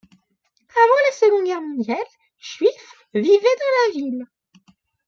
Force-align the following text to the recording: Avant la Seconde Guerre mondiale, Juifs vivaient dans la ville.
Avant 0.83 1.01
la 1.07 1.11
Seconde 1.13 1.45
Guerre 1.45 1.61
mondiale, 1.61 2.07
Juifs 2.39 2.95
vivaient 3.13 3.37
dans 3.37 3.85
la 3.85 3.93
ville. 3.93 4.25